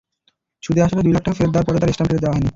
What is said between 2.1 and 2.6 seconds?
ফেরত দেওয়া হয়নি।